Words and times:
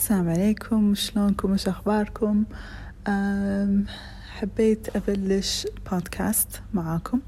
السلام 0.00 0.28
عليكم 0.28 0.94
شلونكم؟ 0.94 1.52
وش 1.52 1.68
أخباركم؟ 1.68 2.44
حبيت 4.30 4.96
أبلش 4.96 5.66
بودكاست 5.90 6.62
معاكم. 6.74 7.20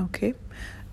okay. 0.00 0.34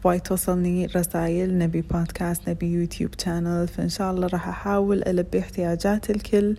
وايد 0.04 0.21
توصلني 0.21 0.86
رسائل 0.86 1.57
نبي 1.57 1.81
بودكاست 1.81 2.49
نبي 2.49 2.73
يوتيوب 2.73 3.12
channel 3.23 3.68
فإن 3.67 3.89
شاء 3.89 4.12
الله 4.12 4.27
راح 4.27 4.48
أحاول 4.48 5.04
ألبي 5.04 5.39
احتياجات 5.39 6.09
الكل 6.09 6.57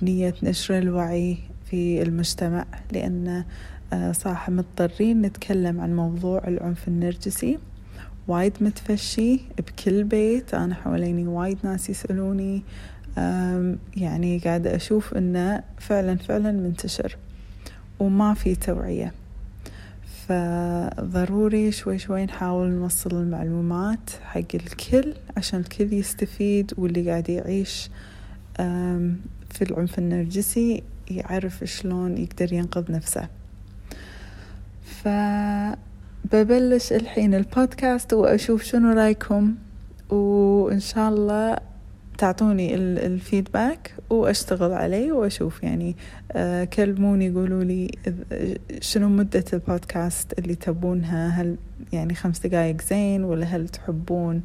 بنية 0.00 0.34
نشر 0.42 0.78
الوعي 0.78 1.38
في 1.70 2.02
المجتمع 2.02 2.64
لأن 2.92 3.44
آه، 3.92 4.12
صح 4.12 4.50
مضطرين 4.50 5.22
نتكلم 5.22 5.80
عن 5.80 5.96
موضوع 5.96 6.48
العنف 6.48 6.88
النرجسي. 6.88 7.58
وايد 8.28 8.52
متفشي 8.60 9.40
بكل 9.58 10.04
بيت 10.04 10.54
أنا 10.54 10.74
حواليني 10.74 11.26
وايد 11.26 11.58
ناس 11.62 11.90
يسألوني 11.90 12.62
يعني 13.96 14.38
قاعدة 14.44 14.76
أشوف 14.76 15.14
إنه 15.14 15.62
فعلا 15.78 16.16
فعلا 16.16 16.52
منتشر 16.52 17.16
وما 18.00 18.34
في 18.34 18.54
توعية. 18.54 19.12
فضروري 20.28 21.72
شوي 21.72 21.98
شوي 21.98 22.24
نحاول 22.24 22.70
نوصل 22.70 23.10
المعلومات 23.10 24.10
حق 24.24 24.40
الكل 24.54 25.14
عشان 25.36 25.60
الكل 25.60 25.92
يستفيد 25.92 26.72
واللي 26.78 27.10
قاعد 27.10 27.28
يعيش 27.28 27.90
في 29.50 29.62
العنف 29.62 29.98
النرجسي 29.98 30.82
يعرف 31.10 31.64
شلون 31.64 32.18
يقدر 32.18 32.52
ينقذ 32.52 32.92
نفسه. 32.92 33.28
فببلش 35.02 36.92
الحين 36.92 37.34
البودكاست 37.34 38.12
وأشوف 38.12 38.62
شنو 38.62 38.92
رأيكم 38.92 39.54
وإن 40.10 40.80
شاء 40.80 41.08
الله 41.08 41.56
تعطوني 42.24 42.74
الفيدباك 42.74 43.94
وأشتغل 44.10 44.72
عليه 44.72 45.12
وأشوف 45.12 45.62
يعني 45.62 45.96
آه، 46.32 46.64
كلموني 46.64 47.30
قولوا 47.30 47.64
لي 47.64 47.90
شنو 48.80 49.08
مدة 49.08 49.44
البودكاست 49.52 50.38
اللي 50.38 50.54
تبونها؟ 50.54 51.28
هل 51.28 51.56
يعني 51.92 52.14
خمس 52.14 52.46
دقايق 52.46 52.82
زين 52.82 53.24
ولا 53.24 53.46
هل 53.46 53.68
تحبون 53.68 54.42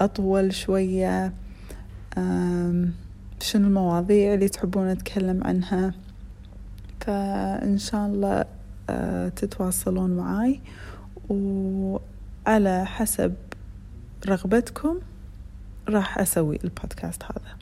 أطول 0.00 0.54
شوية؟ 0.54 1.32
شنو 3.40 3.66
المواضيع 3.66 4.34
اللي 4.34 4.48
تحبون 4.48 4.86
أتكلم 4.86 5.44
عنها؟ 5.44 5.94
فإن 7.00 7.78
شاء 7.78 8.06
الله 8.06 8.44
آه، 8.90 9.28
تتواصلون 9.28 10.10
معاي 10.10 10.60
وعلى 11.28 12.86
حسب 12.86 13.34
رغبتكم 14.26 14.98
راح 15.88 16.18
أسوي 16.18 16.58
البودكاست 16.64 17.22
هذا. 17.22 17.56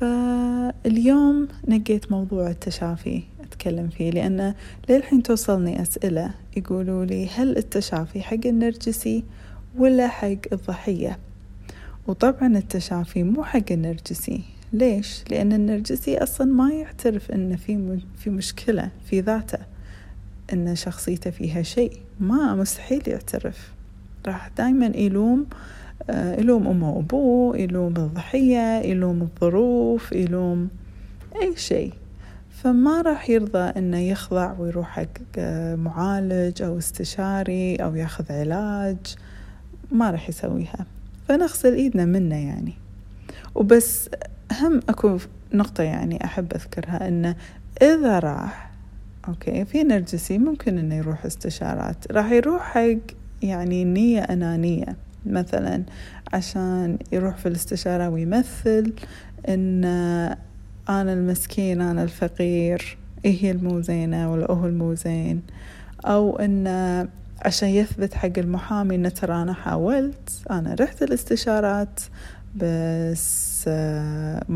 فاليوم 0.00 1.48
نقيت 1.68 2.12
موضوع 2.12 2.50
التشافي 2.50 3.22
أتكلم 3.40 3.88
فيه 3.88 4.10
لأن 4.10 4.54
للحين 4.88 5.22
توصلني 5.22 5.82
أسئلة 5.82 6.34
يقولوا 6.56 7.04
لي 7.04 7.28
هل 7.28 7.56
التشافي 7.56 8.22
حق 8.22 8.46
النرجسي 8.46 9.24
ولا 9.78 10.08
حق 10.08 10.36
الضحية؟ 10.52 11.18
وطبعا 12.06 12.56
التشافي 12.56 13.22
مو 13.22 13.44
حق 13.44 13.72
النرجسي. 13.72 14.40
ليش؟ 14.72 15.24
لأن 15.30 15.52
النرجسي 15.52 16.18
أصلا 16.18 16.46
ما 16.46 16.72
يعترف 16.72 17.30
أن 17.30 17.56
في 17.56 17.98
في 18.18 18.30
مشكلة 18.30 18.90
في 19.10 19.20
ذاته 19.20 19.58
أن 20.52 20.76
شخصيته 20.76 21.30
فيها 21.30 21.62
شيء 21.62 21.92
ما 22.20 22.54
مستحيل 22.54 23.02
يعترف. 23.06 23.72
راح 24.26 24.48
دايما 24.48 24.86
يلوم 24.86 25.46
يلوم 26.10 26.66
أمه 26.66 26.90
وأبوه 26.90 27.56
يلوم 27.56 27.96
الضحية 27.96 28.80
يلوم 28.80 29.22
الظروف 29.22 30.12
يلوم 30.12 30.68
أي 31.42 31.56
شيء. 31.56 31.92
فما 32.50 33.02
راح 33.02 33.30
يرضى 33.30 33.58
أنه 33.58 33.98
يخضع 33.98 34.52
ويروح 34.58 34.88
حق 34.88 35.06
آه، 35.38 35.76
معالج 35.76 36.62
أو 36.62 36.78
استشاري 36.78 37.76
أو 37.76 37.94
ياخذ 37.94 38.32
علاج. 38.32 38.96
ما 39.92 40.10
راح 40.10 40.28
يسويها. 40.28 40.86
فنغسل 41.28 41.74
إيدنا 41.74 42.04
منه 42.04 42.36
يعني. 42.36 42.72
وبس 43.54 44.10
هم 44.60 44.80
أكو 44.88 45.18
نقطة 45.52 45.82
يعني 45.82 46.24
أحب 46.24 46.52
أذكرها 46.54 47.08
أنه 47.08 47.36
إذا 47.82 48.18
راح 48.18 48.70
أوكي 49.28 49.64
في 49.64 49.82
نرجسي 49.82 50.38
ممكن 50.38 50.78
أنه 50.78 50.94
يروح 50.94 51.24
استشارات. 51.24 52.12
راح 52.12 52.32
يروح 52.32 52.62
حق 52.62 52.96
يعني 53.42 53.84
نية 53.84 54.20
أنانية. 54.20 54.96
مثلا 55.26 55.82
عشان 56.32 56.98
يروح 57.12 57.36
في 57.36 57.46
الاستشارة 57.46 58.08
ويمثل 58.08 58.92
إن 59.48 59.84
أنا 60.88 61.12
المسكين 61.12 61.80
أنا 61.80 62.02
الفقير 62.02 62.98
إيه 63.24 63.44
هي 63.44 63.50
الموزينة 63.50 64.32
ولا 64.32 64.50
هو 64.50 64.66
الموزين؟ 64.66 65.42
أو 66.04 66.36
إن 66.38 66.66
عشان 67.44 67.68
يثبت 67.68 68.14
حق 68.14 68.38
المحامي 68.38 68.94
إن 68.94 69.14
ترى 69.14 69.42
أنا 69.42 69.52
حاولت 69.52 70.30
أنا 70.50 70.76
رحت 70.80 71.02
الاستشارات 71.02 72.00
بس 72.56 73.68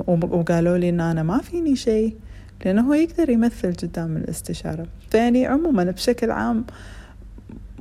وقالوا 0.09 0.79
لي 0.79 0.89
إن 0.89 1.01
أنا 1.01 1.23
ما 1.23 1.39
فيني 1.39 1.77
شيء 1.77 2.17
لأنه 2.65 2.89
هو 2.89 2.95
يقدر 2.95 3.31
يمثل 3.31 3.75
قدام 3.75 4.17
الاستشارة. 4.17 4.87
فيعني 5.11 5.47
عموما 5.47 5.85
بشكل 5.85 6.31
عام 6.31 6.65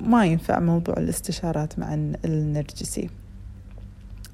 ما 0.03 0.25
ينفع 0.25 0.59
موضوع 0.59 0.95
الاستشارات 0.97 1.79
مع 1.79 1.93
النرجسي. 2.25 3.09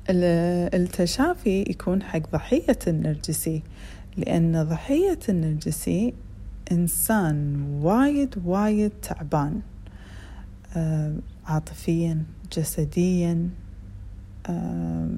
التشافي 0.10 1.62
يكون 1.62 2.04
حق 2.04 2.32
ضحية 2.32 2.80
النرجسي 2.88 3.64
لأن 4.18 4.64
ضحية 4.64 5.20
النرجسي 5.30 6.14
إنسان 6.72 7.62
وايد 7.82 8.36
وايد 8.46 8.92
تعبان 9.02 9.62
آه 10.78 11.16
عاطفيا 11.46 12.24
جسديا 12.58 13.50
آه 14.50 15.10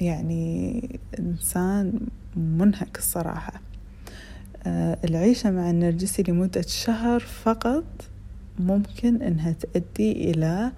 يعني 0.00 0.98
إنسان 1.18 1.92
منهك 2.36 2.98
الصراحة. 2.98 3.60
آه 4.66 4.98
العيشة 5.04 5.50
مع 5.50 5.70
النرجسي 5.70 6.22
لمدة 6.28 6.62
شهر 6.66 7.20
فقط 7.20 7.84
ممكن 8.58 9.22
إنها 9.22 9.52
تؤدي 9.52 10.30
إلى 10.30 10.72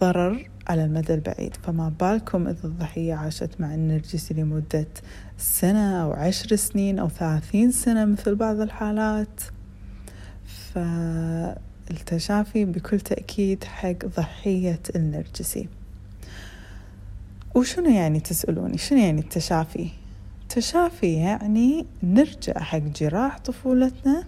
ضرر 0.00 0.50
على 0.66 0.84
المدى 0.84 1.14
البعيد. 1.14 1.56
فما 1.62 1.92
بالكم 2.00 2.48
إذا 2.48 2.64
الضحية 2.64 3.14
عاشت 3.14 3.60
مع 3.60 3.74
النرجسي 3.74 4.34
لمدة 4.34 4.86
سنة 5.38 6.02
أو 6.02 6.12
عشر 6.12 6.56
سنين 6.56 6.98
أو 6.98 7.08
ثلاثين 7.08 7.70
سنة 7.70 8.04
مثل 8.04 8.34
بعض 8.34 8.60
الحالات. 8.60 9.40
فالتشافي 10.74 12.64
بكل 12.64 13.00
تأكيد 13.00 13.64
حق 13.64 14.06
ضحية 14.16 14.80
النرجسي. 14.96 15.68
وشنو 17.54 17.90
يعني 17.90 18.20
تسألوني؟ 18.20 18.78
شنو 18.78 18.98
يعني 18.98 19.20
التشافي؟ 19.20 19.88
التشافي 20.42 21.12
يعني 21.14 21.86
نرجع 22.02 22.58
حق 22.58 22.78
جراح 22.78 23.38
طفولتنا 23.38 24.24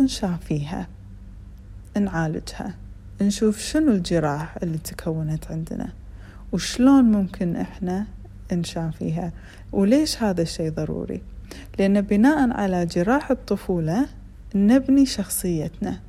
ونشافيها 0.00 0.88
نعالجها. 2.00 2.74
نشوف 3.20 3.58
شنو 3.58 3.92
الجراح 3.92 4.56
اللي 4.62 4.78
تكونت 4.78 5.50
عندنا. 5.50 5.92
وشلون 6.52 7.04
ممكن 7.04 7.56
إحنا 7.56 8.06
نشافيها 8.52 9.32
وليش 9.72 10.22
هذا 10.22 10.42
الشيء 10.42 10.70
ضروري؟ 10.70 11.22
لأن 11.78 12.00
بناء 12.00 12.50
على 12.50 12.86
جراح 12.86 13.30
الطفولة 13.30 14.06
نبني 14.54 15.06
شخصيتنا. 15.06 16.00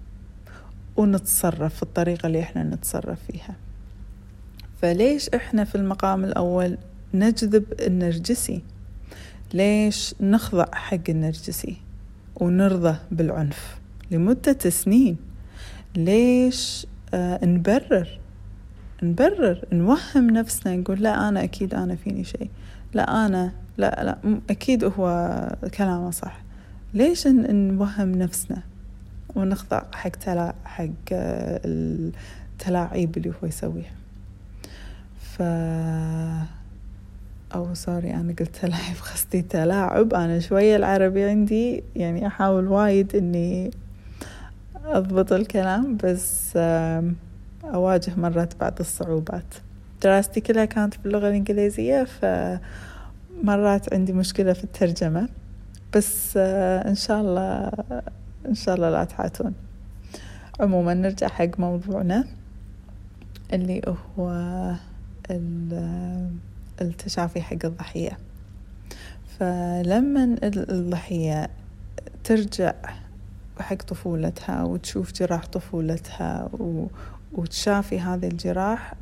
ونتصرف 0.97 1.75
في 1.75 1.83
الطريقة 1.83 2.27
اللي 2.27 2.39
إحنا 2.41 2.63
نتصرف 2.63 3.19
فيها. 3.31 3.55
فليش 4.81 5.29
إحنا 5.29 5.63
في 5.63 5.75
المقام 5.75 6.23
الأول 6.23 6.77
نجذب 7.13 7.65
النرجسي؟ 7.79 8.61
ليش 9.53 10.15
نخضع 10.21 10.65
حق 10.73 11.09
النرجسي؟ 11.09 11.77
ونرضى 12.35 12.95
بالعنف 13.11 13.77
لمدة 14.11 14.69
سنين. 14.69 15.17
ليش؟ 15.95 16.87
آه 17.13 17.45
نبرر. 17.45 18.19
نبرر. 19.03 19.65
نوهم 19.71 20.29
نفسنا 20.29 20.75
نقول 20.75 21.03
لا 21.03 21.29
أنا 21.29 21.43
أكيد 21.43 21.73
أنا 21.73 21.95
فيني 21.95 22.23
شيء. 22.23 22.49
لا 22.93 23.25
أنا 23.25 23.51
لا 23.77 24.03
لا 24.03 24.39
أكيد 24.49 24.83
هو 24.83 25.47
كلامه 25.77 26.11
صح. 26.11 26.41
ليش 26.93 27.27
نوهم 27.27 28.11
نفسنا؟ 28.11 28.61
ونخضع 29.35 29.81
حق 29.93 30.09
تلا 30.09 30.55
حق 30.65 30.85
آه، 31.11 31.61
التلاعيب 31.65 33.17
اللي 33.17 33.29
هو 33.29 33.47
يسويها. 33.47 33.93
ف 35.19 35.41
أو 37.55 37.73
سوري 37.73 38.13
أنا 38.13 38.33
قلت 38.39 38.55
تلاعب 38.55 38.95
قصدي 39.13 39.41
تلاعب. 39.41 40.13
أنا 40.13 40.39
شوية 40.39 40.75
العربي 40.75 41.23
عندي 41.23 41.83
يعني 41.95 42.27
أحاول 42.27 42.67
وايد 42.67 43.15
إني 43.15 43.71
أضبط 44.85 45.33
الكلام 45.33 45.97
بس 46.03 46.57
أواجه 47.63 48.11
مرات 48.17 48.59
بعض 48.59 48.73
الصعوبات. 48.79 49.53
دراستي 50.03 50.41
كلها 50.41 50.65
كانت 50.65 50.93
باللغة 51.03 51.27
الإنجليزية 51.27 52.03
ف 52.03 52.25
مرات 53.43 53.93
عندي 53.93 54.13
مشكلة 54.13 54.53
في 54.53 54.63
الترجمة. 54.63 55.29
بس 55.95 56.33
آه، 56.37 56.89
إن 56.89 56.95
شاء 56.95 57.21
الله 57.21 57.71
إن 58.49 58.53
شاء 58.53 58.75
الله 58.75 58.89
لا 58.89 59.03
تعاتون 59.03 59.53
عموما 60.59 60.93
نرجع 60.93 61.27
حق 61.27 61.59
موضوعنا 61.59 62.25
اللي 63.53 63.81
هو 64.17 64.29
التشافي 66.81 67.41
حق 67.41 67.65
الضحية. 67.65 68.17
فلما 69.39 70.35
الضحية 70.43 71.49
ترجع 72.23 72.73
حق 73.59 73.81
طفولتها 73.83 74.63
وتشوف 74.63 75.13
جراح 75.13 75.45
طفولتها 75.45 76.49
وتشافي 77.33 77.99
هذه 77.99 78.27
الجراح 78.27 78.93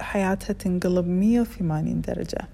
حياتها 0.00 0.52
تنقلب 0.52 1.06
مية 1.06 1.40
وثمانين 1.40 2.00
درجة. 2.00 2.48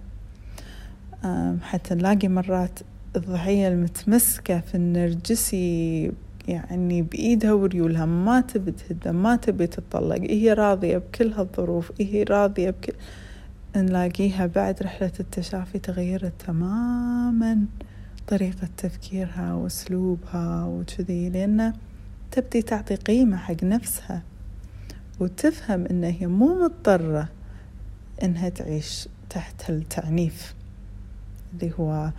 حتى 1.63 1.95
نلاقي 1.95 2.29
مرات 2.29 2.81
الضحية 3.17 3.69
المتمسكة 3.69 4.61
في 4.61 4.75
النرجسي 4.75 6.13
يعني 6.49 7.03
بإيدها 7.03 7.53
وريولها 7.53 8.07
ما 8.07 8.41
تبي 8.41 8.73
تهدى 8.73 9.13
ما 9.13 9.37
تبي 9.37 9.67
تطلق 9.67 10.21
هي 10.31 10.53
راضية 10.53 10.99
بكل 10.99 11.33
هالظروف 11.33 11.93
هي 12.01 12.23
راضية 12.23 12.71
بكل 12.71 12.93
نلاقيها 13.83 14.47
بعد 14.47 14.83
رحلة 14.83 15.13
التشافي 15.21 15.79
تغيرت 15.79 16.33
تماما 16.47 17.65
طريقة 18.29 18.69
تفكيرها 18.77 19.55
وأسلوبها 19.55 20.65
وكذي 20.65 21.31
لأن 21.31 21.73
تبدي 22.31 22.63
تعطي 22.63 22.95
قيمة 22.95 23.37
حق 23.37 23.65
نفسها 23.65 24.23
وتفهم 25.21 25.87
إن 25.87 26.05
هي 26.05 26.27
مو 26.27 26.65
مضطرة 26.65 27.29
إنها 28.23 28.49
تعيش 28.49 29.09
تحت 29.31 29.71
التعنيف 29.71 30.55
اللي 31.55 31.73
هو 31.79 32.13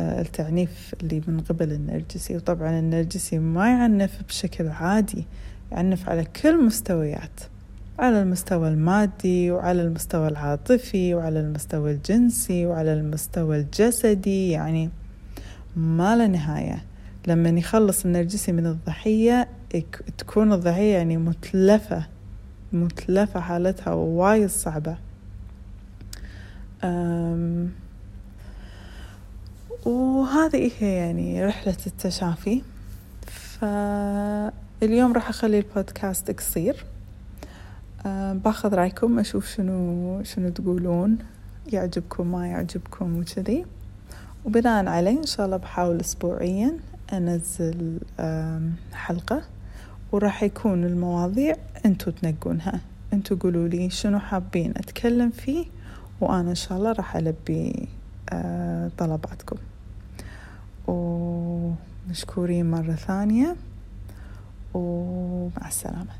آه، 0.00 0.20
التعنيف 0.20 0.94
اللي 1.02 1.22
من 1.26 1.40
قبل 1.40 1.72
النرجسي. 1.72 2.36
وطبعا 2.36 2.78
النرجسي 2.78 3.38
ما 3.38 3.68
يعنف 3.68 4.22
بشكل 4.28 4.68
عادي 4.68 5.24
يعنف 5.72 6.08
على 6.08 6.24
كل 6.24 6.64
مستويات. 6.64 7.40
على 8.00 8.22
المستوى 8.22 8.68
المادي 8.68 9.50
وعلى 9.50 9.82
المستوى 9.82 10.28
العاطفي 10.28 11.14
وعلى 11.14 11.40
المستوى 11.40 11.92
الجنسي 11.92 12.66
وعلى 12.66 12.92
المستوى 12.92 13.56
الجسدي 13.60 14.50
يعني 14.50 14.90
ما 15.76 16.16
لا 16.16 16.26
نهاية. 16.26 16.84
لما 17.26 17.48
يخلص 17.48 18.04
النرجسي 18.04 18.52
من 18.52 18.66
الضحية 18.66 19.48
تكون 20.18 20.52
الضحية 20.52 20.94
يعني 20.94 21.16
متلفة 21.16 22.06
متلفة 22.72 23.40
حالتها 23.40 23.92
وايد 23.92 24.48
صعبة. 24.48 24.96
وهذه 29.86 30.70
هي 30.78 30.94
يعني 30.94 31.44
رحلة 31.44 31.76
التشافي. 31.86 32.62
فاليوم 33.26 35.12
راح 35.12 35.28
أخلي 35.28 35.58
البودكاست 35.58 36.30
قصير. 36.30 36.84
باخذ 38.44 38.74
رايكم 38.74 39.18
أشوف 39.18 39.46
شنو 39.46 40.22
شنو 40.22 40.48
تقولون. 40.48 41.18
يعجبكم 41.72 42.32
ما 42.32 42.46
يعجبكم 42.46 43.18
وكذي. 43.18 43.66
وبناء 44.44 44.86
عليه 44.86 45.18
إن 45.18 45.26
شاء 45.26 45.46
الله 45.46 45.56
بحاول 45.56 46.00
أسبوعيا 46.00 46.72
أنزل 47.12 48.00
حلقة. 48.92 49.42
وراح 50.12 50.42
يكون 50.42 50.84
المواضيع 50.84 51.56
أنتوا 51.86 52.12
تنقونها. 52.12 52.80
أنتوا 53.12 53.36
قولوا 53.40 53.68
لي 53.68 53.90
شنو 53.90 54.18
حابين 54.18 54.70
أتكلم 54.76 55.30
فيه 55.30 55.66
وأنا 56.20 56.50
إن 56.50 56.54
شاء 56.54 56.78
الله 56.78 56.92
راح 56.92 57.16
ألبي 57.16 57.88
آه، 58.32 58.90
طلباتكم. 58.98 59.56
ومشكورين 60.86 62.70
مرة 62.70 62.92
ثانية. 62.92 63.56
ومع 64.74 65.68
السلامة. 65.68 66.19